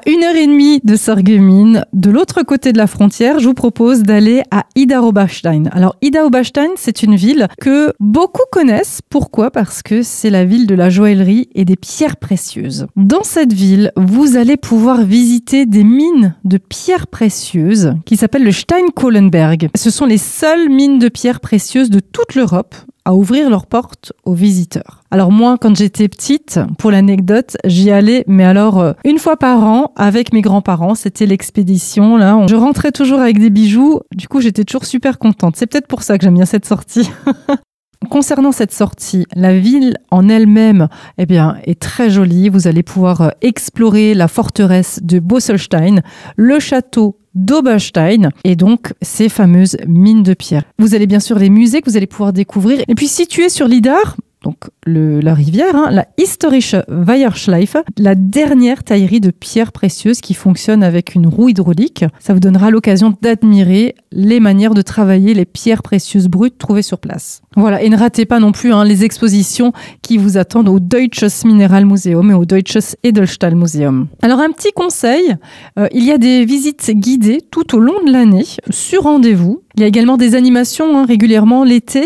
[0.00, 3.54] À une heure et demie de Sarreguemines, de l'autre côté de la frontière, je vous
[3.54, 5.64] propose d'aller à Ida-Oberstein.
[5.72, 9.00] Alors Ida-Oberstein, c'est une ville que beaucoup connaissent.
[9.10, 9.50] Pourquoi?
[9.50, 12.86] Parce que c'est la ville de la joaillerie et des pierres précieuses.
[12.96, 18.52] Dans cette ville, vous allez pouvoir visiter des mines de pierres précieuses qui s'appellent le
[18.52, 19.68] Steinkohlenberg.
[19.74, 22.74] Ce sont les seules mines de pierres précieuses de toute l'Europe
[23.04, 25.02] à ouvrir leurs portes aux visiteurs.
[25.10, 29.64] Alors moi, quand j'étais petite, pour l'anecdote, j'y allais, mais alors euh, une fois par
[29.64, 30.94] an avec mes grands-parents.
[30.94, 32.16] C'était l'expédition.
[32.16, 34.00] Là, je rentrais toujours avec des bijoux.
[34.14, 35.56] Du coup, j'étais toujours super contente.
[35.56, 37.10] C'est peut-être pour ça que j'aime bien cette sortie.
[38.08, 42.48] Concernant cette sortie, la ville en elle-même eh bien, est très jolie.
[42.48, 46.00] Vous allez pouvoir euh, explorer la forteresse de Bosselstein,
[46.36, 50.64] le château d'Oberstein et donc ces fameuses mines de pierre.
[50.78, 52.80] Vous allez bien sûr les musées que vous allez pouvoir découvrir.
[52.88, 58.82] Et puis situé sur l'Idar, donc le, la rivière, hein, la Historische Weierschleife, la dernière
[58.82, 62.04] taillerie de pierres précieuses qui fonctionne avec une roue hydraulique.
[62.20, 66.98] Ça vous donnera l'occasion d'admirer les manières de travailler les pierres précieuses brutes trouvées sur
[66.98, 67.42] place.
[67.56, 71.44] Voilà, et ne ratez pas non plus hein, les expositions qui vous attendent au Deutsches
[71.44, 74.08] Mineralmuseum et au Deutsches Edelstahlmuseum.
[74.22, 75.36] Alors un petit conseil,
[75.78, 79.62] euh, il y a des visites guidées tout au long de l'année sur rendez-vous.
[79.80, 82.04] Il y a également des animations hein, régulièrement l'été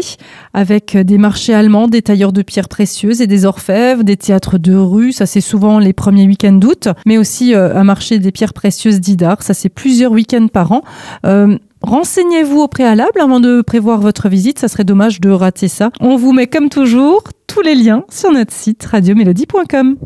[0.52, 4.76] avec des marchés allemands, des tailleurs de pierres précieuses et des orfèvres, des théâtres de
[4.76, 8.52] rue, ça c'est souvent les premiers week-ends d'août, mais aussi euh, un marché des pierres
[8.52, 10.82] précieuses d'Idar, ça c'est plusieurs week-ends par an.
[11.26, 15.90] Euh, Renseignez-vous au préalable avant de prévoir votre visite, ça serait dommage de rater ça.
[16.00, 19.96] On vous met comme toujours tous les liens sur notre site radiomélodie.com.